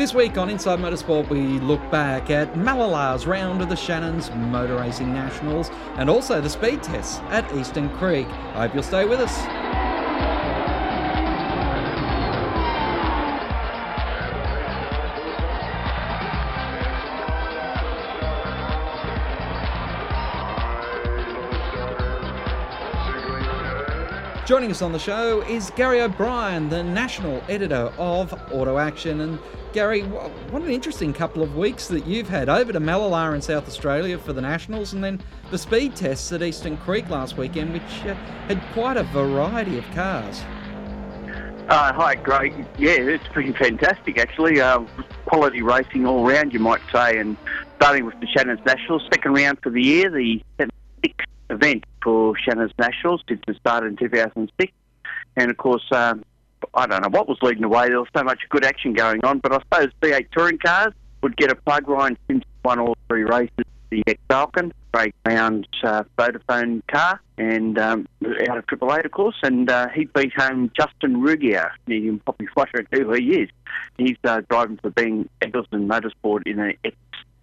[0.00, 4.76] This week on Inside Motorsport, we look back at Mallala's round of the Shannon's Motor
[4.76, 8.26] Racing Nationals and also the speed tests at Eastern Creek.
[8.26, 9.36] I hope you'll stay with us.
[24.48, 29.20] Joining us on the show is Gary O'Brien, the national editor of Auto Action.
[29.20, 29.38] And
[29.72, 33.68] Gary, what an interesting couple of weeks that you've had over to Mallala in South
[33.68, 35.20] Australia for the Nationals and then
[35.52, 38.14] the speed tests at Eastern Creek last weekend, which uh,
[38.48, 40.40] had quite a variety of cars.
[41.68, 42.66] Uh, hi, Greg.
[42.78, 44.60] Yeah, it's pretty fantastic actually.
[44.60, 44.80] Uh,
[45.26, 47.18] quality racing all round, you might say.
[47.18, 47.36] And
[47.76, 50.42] starting with the Shannon's Nationals, second round for the year, the
[51.04, 54.72] sixth event for Shannon's Nationals since it started in 2006.
[55.36, 56.24] And of course, um,
[56.74, 57.88] I don't know what was leading the way.
[57.88, 61.36] There was so much good action going on, but I suppose V8 touring cars would
[61.36, 63.64] get a plug Ryan Simpson won all three races.
[63.90, 68.06] The ex Falcon, grey ground uh, Vodafone car, and um,
[68.48, 71.70] out of Triple Eight, of course, and uh, he beat home Justin Ruggier.
[71.86, 72.86] You can probably flash it.
[72.92, 73.48] who he is.
[73.98, 76.96] He's uh, driving for Ben Eggleston Motorsport in an ex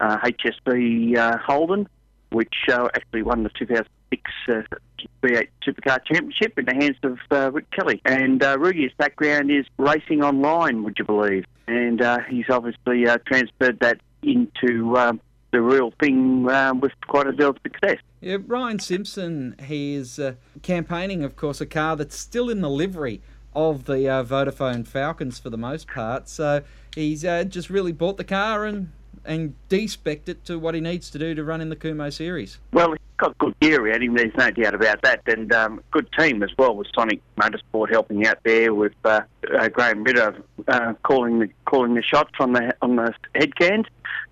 [0.00, 1.88] uh, HSV uh, Holden,
[2.30, 4.76] which uh, actually won the 2000 1986 uh,
[5.22, 8.00] V8 Supercar Championship in the hands of uh, Rick Kelly.
[8.04, 11.44] And uh, Rudy's background is racing online, would you believe?
[11.66, 15.20] And uh, he's obviously uh, transferred that into um,
[15.52, 17.98] the real thing um, with quite a deal of success.
[18.20, 22.70] Yeah, Ryan Simpson, he is uh, campaigning, of course, a car that's still in the
[22.70, 23.20] livery
[23.54, 26.28] of the uh, Vodafone Falcons for the most part.
[26.28, 26.62] So
[26.94, 28.90] he's just really bought the car and
[29.26, 32.58] and despect it to what he needs to do to run in the Kumho series.
[32.72, 34.14] Well, got good gear around him.
[34.14, 38.26] There's no doubt about that, and um, good team as well with Sonic Motorsport helping
[38.26, 39.22] out there with uh,
[39.56, 40.36] uh, Graham Ritter
[40.68, 43.86] uh, calling the calling the shots on the on the head cans.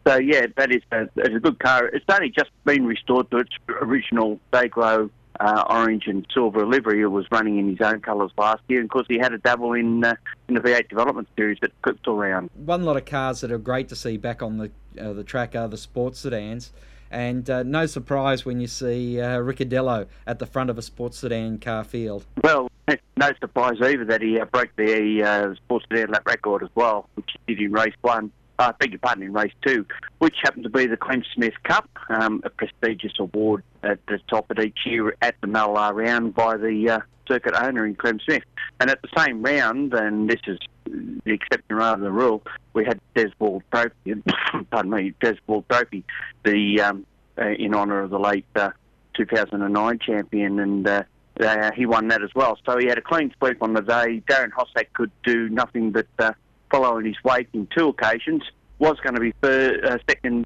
[0.07, 1.87] So yeah, that is a, a good car.
[1.87, 7.01] It's only just been restored to its original Dayglow uh, orange and silver livery.
[7.01, 9.39] It was running in his own colours last year, and of course he had a
[9.39, 10.15] double in uh,
[10.49, 12.51] in the V8 development series at Crystal Round.
[12.55, 14.71] One lot of cars that are great to see back on the
[15.01, 16.73] uh, the track are the sports sedans.
[17.13, 21.19] And uh, no surprise when you see uh, Ricciardello at the front of a sports
[21.19, 22.25] sedan car field.
[22.43, 22.71] Well,
[23.17, 27.09] no surprise either that he uh, broke the uh, sports sedan lap record as well,
[27.15, 29.85] which he did in race one uh, beg your pardon, in race two,
[30.19, 34.51] which happened to be the Clem Smith Cup, um, a prestigious award at the top
[34.51, 38.43] of each year at the Mallala round by the uh, circuit owner in Clem Smith.
[38.81, 42.43] And at the same round, and this is the exception rather than the rule,
[42.75, 44.15] we had Des Wall Trophy,
[44.71, 46.05] pardon me, Des Wall Trophy,
[46.45, 47.07] the um,
[47.39, 48.71] uh, in honour of the late uh,
[49.15, 51.03] 2009 champion, and uh,
[51.41, 52.59] uh, he won that as well.
[52.67, 54.23] So he had a clean sweep on the day.
[54.29, 56.33] Darren Hossack could do nothing but uh,
[56.71, 58.43] follow in his wake in two occasions.
[58.79, 59.33] Was going to be
[60.09, 60.45] second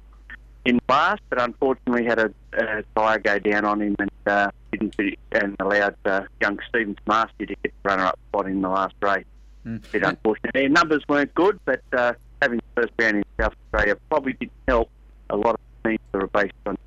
[0.67, 4.95] in last, but unfortunately had a, a tyre go down on him and uh, didn't
[5.31, 9.25] and allowed uh, young Stephen Master to get the runner-up spot in the last race.
[9.65, 9.91] Mm.
[9.91, 10.53] Bit unfortunate.
[10.53, 14.51] Their numbers weren't good, but uh, having the first round in South Australia probably didn't
[14.67, 14.89] help
[15.29, 16.77] a lot of teams that are based on.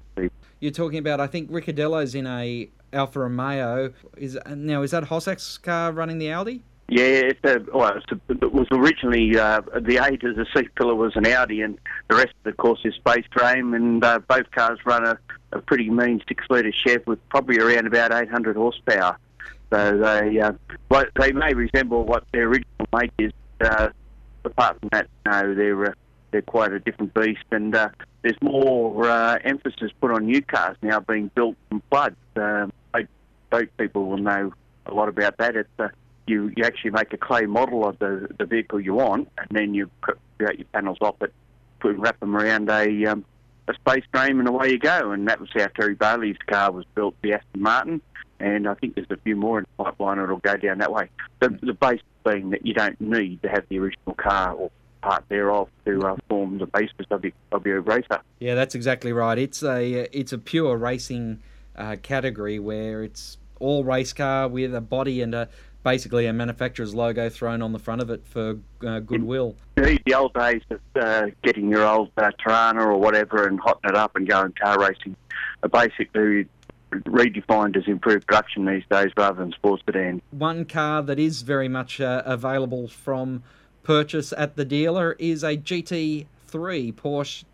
[0.60, 3.94] You're talking about, I think Ricciardello's in a Alfa Romeo.
[4.18, 6.62] Is now is that Hossack's car running the Audi?
[6.90, 11.14] Yeah, it's a, well, it was originally uh, the eight as a seat pillar was
[11.14, 11.78] an Audi, and
[12.08, 13.74] the rest of the course is space frame.
[13.74, 15.16] And uh, both cars run a,
[15.52, 19.16] a pretty mean six litre Chev with probably around about 800 horsepower.
[19.72, 20.52] So they uh,
[21.14, 23.32] they may resemble what their original make is.
[23.60, 23.90] Uh,
[24.44, 25.92] apart from that, no, they're uh,
[26.32, 27.90] they're quite a different beast, and uh,
[28.22, 32.16] there's more uh, emphasis put on new cars now being built from floods.
[32.34, 32.72] Um,
[33.50, 34.52] boat people will know
[34.86, 35.56] a lot about that.
[35.56, 35.88] It's uh,
[36.30, 39.74] you, you actually make a clay model of the, the vehicle you want, and then
[39.74, 41.34] you create your panels off it,
[41.80, 43.24] put wrap them around a um,
[43.68, 45.10] a space frame, and away you go.
[45.10, 48.00] And that was how Terry Bailey's car was built, the Aston Martin.
[48.38, 51.10] And I think there's a few more in the pipeline that'll go down that way.
[51.40, 54.70] The, the base being that you don't need to have the original car or
[55.02, 58.20] part thereof to uh, form the basis of your, of your racer.
[58.38, 59.38] Yeah, that's exactly right.
[59.38, 61.42] It's a it's a pure racing
[61.76, 65.48] uh, category where it's all race car with a body and a
[65.82, 69.56] basically a manufacturer's logo thrown on the front of it for uh, goodwill.
[69.76, 73.90] The, the old days of uh, getting your old uh, Torana or whatever and hotting
[73.90, 75.16] it up and going car racing
[75.62, 76.46] are basically
[76.92, 80.20] redefined as improved production these days rather than sports sedan.
[80.30, 83.42] One car that is very much uh, available from
[83.82, 86.26] purchase at the dealer is a GT3
[86.94, 87.44] Porsche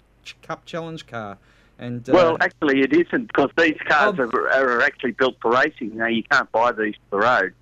[0.42, 1.38] Cup Challenge car.
[1.78, 5.52] And, uh, well, actually, it isn't because these cars oh, are, are, actually built for
[5.52, 5.94] racing.
[5.94, 7.54] Now, you can't buy these for the road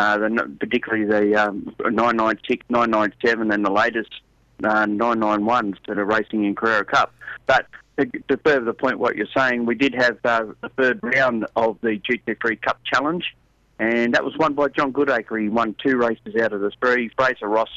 [0.00, 4.10] uh, the, particularly the um, 996, 997, and the latest
[4.64, 7.12] uh, 991s that are racing in Carrera Cup.
[7.46, 7.66] But
[7.98, 11.46] to, to further the point, what you're saying, we did have uh, the third round
[11.54, 13.24] of the GT3 Cup Challenge,
[13.78, 15.42] and that was won by John Goodacre.
[15.42, 17.10] He won two races out of the three.
[17.18, 17.68] Fraser Ross,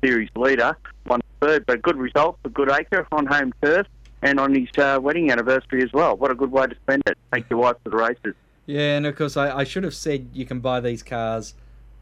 [0.00, 0.76] series leader,
[1.06, 3.88] won third, but good result for Goodacre on home turf
[4.22, 6.16] and on his uh, wedding anniversary as well.
[6.16, 7.18] What a good way to spend it.
[7.32, 8.34] Take your wife to the races.
[8.66, 11.54] Yeah, and of course, I, I should have said you can buy these cars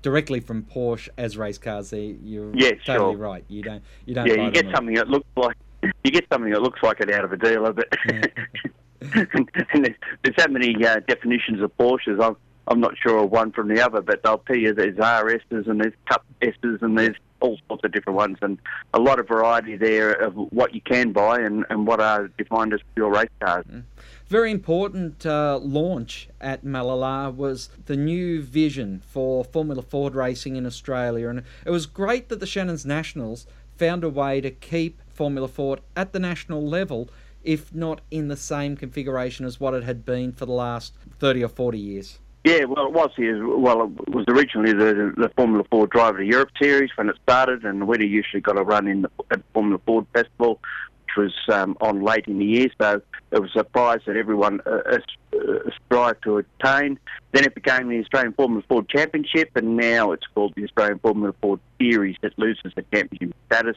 [0.02, 1.90] directly from Porsche as race cars.
[1.90, 3.16] There, you're yeah, totally sure.
[3.16, 3.44] right.
[3.48, 4.26] You don't, you don't.
[4.26, 7.10] Yeah, buy you get something that looks like you get something that looks like it
[7.10, 12.22] out of a dealer, but and there's, there's that many uh, definitions of Porsches.
[12.22, 12.36] I'm
[12.68, 15.80] I'm not sure of one from the other, but they'll tell you there's RSs and
[15.80, 18.58] there's Cup S's and there's all sorts of different ones, and
[18.94, 22.72] a lot of variety there of what you can buy and, and what are defined
[22.72, 23.66] as pure race cars.
[23.70, 23.82] Mm.
[24.28, 30.64] Very important uh, launch at Mallala was the new vision for Formula Ford racing in
[30.64, 33.46] Australia, and it was great that the Shannon's Nationals
[33.76, 37.10] found a way to keep Formula Ford at the national level,
[37.42, 41.44] if not in the same configuration as what it had been for the last 30
[41.44, 42.18] or 40 years.
[42.44, 43.46] Yeah, well, it was here.
[43.46, 47.64] Well, it was originally the the Formula Ford Driver to Europe series when it started,
[47.64, 49.10] and we'd usually got a run in the
[49.54, 50.58] Formula Ford Festival,
[51.04, 52.68] which was um, on late in the year.
[52.80, 53.00] So
[53.30, 54.98] it was a prize that everyone uh,
[55.32, 56.98] uh, strived to attain.
[57.30, 61.32] Then it became the Australian Formula Ford Championship, and now it's called the Australian Formula
[61.40, 63.76] Ford Series that loses the championship status.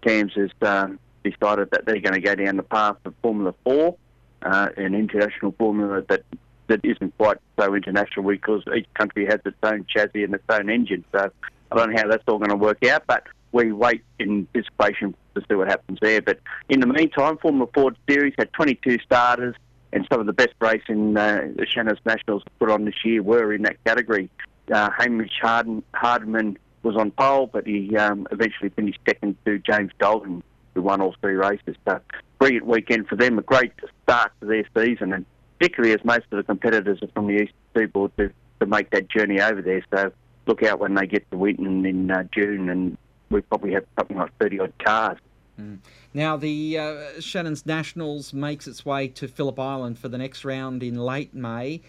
[0.00, 3.94] CAMS has um, decided that they're going to go down the path of Formula 4,
[4.42, 6.24] uh, an international formula that
[6.70, 10.70] that isn't quite so international because each country has its own chassis and its own
[10.70, 11.04] engine.
[11.12, 11.30] So
[11.70, 15.14] I don't know how that's all going to work out, but we wait in anticipation
[15.34, 16.22] to see what happens there.
[16.22, 19.54] But in the meantime, Formula Ford Series had 22 starters,
[19.92, 23.52] and some of the best racing uh, the Shannon's Nationals put on this year were
[23.52, 24.30] in that category.
[24.72, 29.90] Uh, Hamish Harden, Hardman was on pole, but he um, eventually finished second to James
[29.98, 30.42] Golding,
[30.74, 31.76] who won all three races.
[31.86, 32.00] So,
[32.38, 33.72] brilliant weekend for them, a great
[34.04, 35.26] start to their season, and
[35.60, 39.10] particularly as most of the competitors are from the east seaboard to, to make that
[39.10, 39.84] journey over there.
[39.94, 40.10] So,
[40.46, 42.96] look out when they get to Winton in uh, June, and
[43.28, 45.18] we probably have something like 30 odd cars.
[45.60, 45.78] Mm.
[46.14, 50.82] Now, the uh, Shannon's Nationals makes its way to Phillip Island for the next round
[50.82, 51.82] in late May.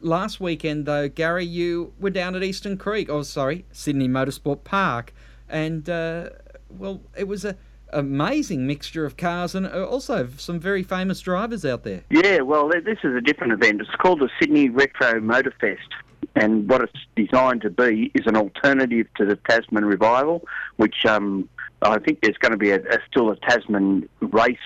[0.00, 5.14] Last weekend, though, Gary, you were down at Eastern Creek, oh, sorry, Sydney Motorsport Park,
[5.48, 6.28] and, uh,
[6.68, 7.56] well, it was a
[7.94, 12.02] amazing mixture of cars and uh, also some very famous drivers out there.
[12.10, 13.80] Yeah, well, this is a different event.
[13.80, 15.88] It's called the Sydney Retro Motor Fest.
[16.36, 20.44] And what it's designed to be is an alternative to the Tasman Revival,
[20.76, 21.48] which um,
[21.82, 24.58] I think there's going to be a, a, still a Tasman race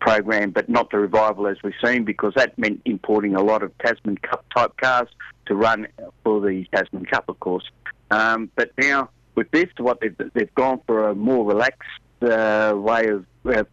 [0.00, 3.76] program, but not the revival as we've seen, because that meant importing a lot of
[3.78, 5.08] Tasman Cup type cars
[5.46, 5.88] to run
[6.22, 7.68] for the Tasman Cup, of course.
[8.10, 11.88] Um, but now with this, what they've, they've gone for a more relaxed
[12.22, 13.64] uh, way of uh,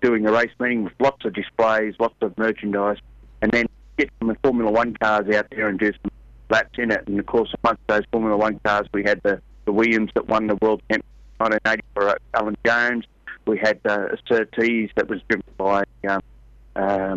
[0.00, 2.98] doing a race meeting with lots of displays, lots of merchandise,
[3.40, 3.66] and then
[3.96, 6.10] get some Formula One cars out there and do some
[6.50, 7.06] laps in it.
[7.06, 10.46] And of course, amongst those Formula One cars, we had the, the Williams that won
[10.46, 11.06] the World Championship
[11.40, 13.04] in 1980 for uh, Alan Jones.
[13.46, 16.22] We had uh, a Surtees that was driven by, um,
[16.76, 17.16] uh,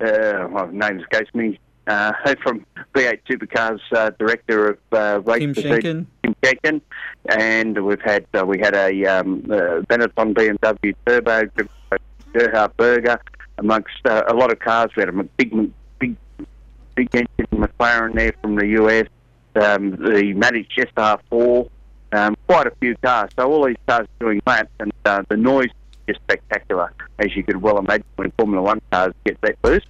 [0.00, 5.54] uh, well, name escapes me, uh, from V8 Supercars uh, director of uh, race Tim
[5.54, 6.06] Schenken.
[6.22, 6.80] Tim Schenken,
[7.26, 11.42] and we've had uh, we had a um, uh, Benetton BMW Turbo,
[12.32, 13.20] Gerhard Berger,
[13.58, 14.90] amongst uh, a lot of cars.
[14.96, 16.16] We had a big, big,
[16.94, 19.06] big engine McLaren there from the US,
[19.56, 21.70] um, the managed SR4,
[22.12, 23.30] um, quite a few cars.
[23.36, 25.70] So all these cars doing laps, and uh, the noise
[26.06, 29.86] is spectacular, as you could well imagine when Formula One cars get that boost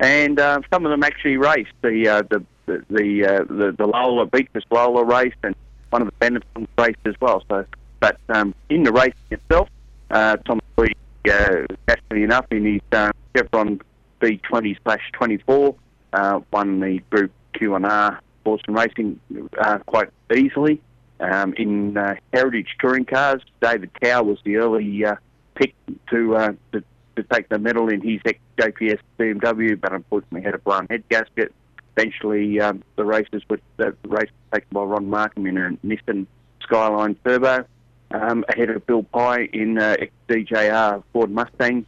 [0.00, 3.44] and uh, some of them actually raced the uh, the the the, uh,
[3.76, 5.54] the Lola Beatrice Lola race and
[5.94, 7.40] one of the benefits of the race as well.
[7.48, 7.64] So,
[8.00, 9.68] but um, in the race itself,
[10.10, 10.96] uh, Tom Tweedy,
[11.30, 13.80] uh, naturally enough, in his uh, Chevron
[14.20, 15.76] B20 slash 24,
[16.12, 19.20] uh, won the Group Q and R Sports and Racing
[19.56, 20.82] uh, quite easily.
[21.20, 25.14] Um, in uh, Heritage Touring Cars, David Cow was the early uh,
[25.54, 25.76] pick
[26.10, 26.82] to, uh, to
[27.14, 31.52] to take the medal in his ex-JPS BMW, but unfortunately had a blown head gasket.
[31.96, 36.26] Eventually, um, the races were the race taken by Ron Markham in a Nissan
[36.62, 37.64] Skyline Turbo,
[38.10, 39.96] um, ahead of Bill Pye in uh,
[40.28, 41.86] DJR Ford Mustang.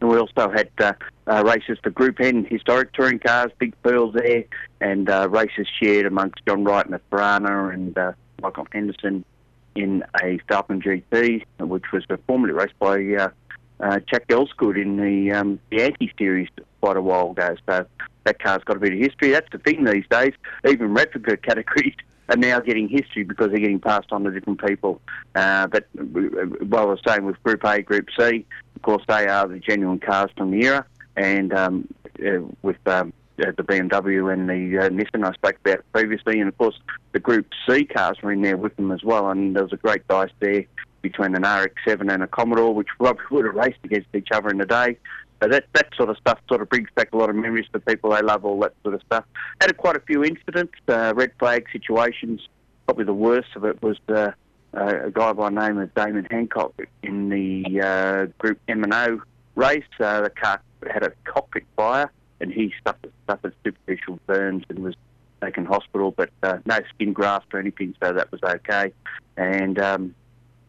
[0.00, 0.92] And we also had uh,
[1.26, 4.44] uh, races for Group N historic touring cars, Big Pearls there,
[4.80, 8.12] and uh, races shared amongst John Wright and a Piranha and uh,
[8.42, 9.24] Michael Henderson
[9.74, 13.28] in a Falcon GT, which was formerly raced by uh,
[13.80, 16.48] uh, Chuck Elsgood in the um, the Anti series
[16.80, 17.56] quite a while ago.
[17.68, 17.86] So
[18.24, 19.30] that car's got a bit of history.
[19.30, 20.32] That's the thing these days.
[20.68, 21.94] Even replica categories
[22.28, 25.00] are now getting history because they're getting passed on to different people.
[25.34, 29.58] Uh, but while we're saying with Group A, Group C, of course they are the
[29.58, 31.88] genuine cars from the era, and um,
[32.20, 36.48] uh, with um, uh, the BMW and the uh, Nissan I spoke about previously, and
[36.48, 36.78] of course
[37.12, 39.76] the Group C cars were in there with them as well, and there was a
[39.76, 40.64] great dice there
[41.02, 44.58] between an RX-7 and a Commodore, which probably would have raced against each other in
[44.58, 44.96] the day.
[45.42, 47.80] So that that sort of stuff sort of brings back a lot of memories for
[47.80, 48.10] people.
[48.10, 49.24] They love all that sort of stuff.
[49.60, 52.48] Had a, quite a few incidents, uh, red flag situations.
[52.86, 54.30] Probably the worst of it was uh,
[54.76, 58.94] uh, a guy by the name of Damon Hancock in the uh, Group M and
[58.94, 59.22] O
[59.54, 59.82] race.
[60.00, 60.60] Uh, the car
[60.90, 62.10] had a cockpit fire,
[62.40, 64.94] and he suffered, suffered superficial burns and was
[65.42, 68.92] taken hospital, but uh, no skin graft or anything, so that was okay.
[69.36, 70.14] And um,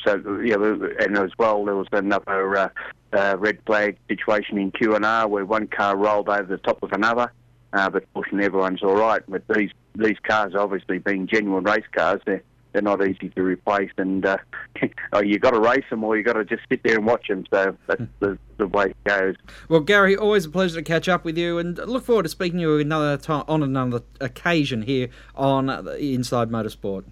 [0.06, 2.72] so, yeah, and as well, there was another
[3.16, 6.92] uh, uh, red flag situation in Q&R where one car rolled over the top of
[6.92, 7.32] another.
[7.74, 9.22] Uh, but fortunately, everyone's all right.
[9.28, 13.92] But these these cars, obviously being genuine race cars, they're they're not easy to replace,
[13.98, 14.38] and uh,
[15.14, 17.28] oh, you got to race them or you've got to just sit there and watch
[17.28, 17.46] them.
[17.50, 19.36] So that's the, the way it goes.
[19.70, 22.60] Well, Gary, always a pleasure to catch up with you, and look forward to speaking
[22.60, 27.06] to you another time on another occasion here on Inside Motorsport.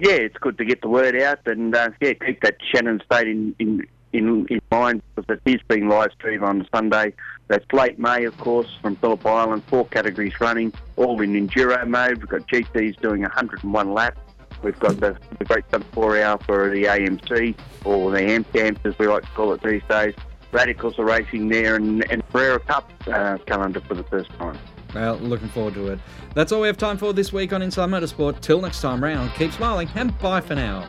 [0.00, 3.28] Yeah, it's good to get the word out, and uh, yeah, keep that Shannon State
[3.28, 7.14] in, in in, in mind because it is being live streamed on Sunday.
[7.48, 9.64] That's late May, of course, from Phillip Island.
[9.64, 12.18] Four categories running, all in enduro mode.
[12.18, 14.20] We've got GTs doing 101 laps.
[14.62, 18.80] We've got the, the Great Sub 4 Hour for the AMC, or the AMP camps
[18.84, 20.14] as we like to call it these days.
[20.52, 24.58] Radicals are racing there, and, and Carrera Cup uh, calendar for the first time.
[24.94, 26.00] Well, looking forward to it.
[26.34, 28.40] That's all we have time for this week on Inside Motorsport.
[28.40, 30.88] Till next time round, keep smiling and bye for now.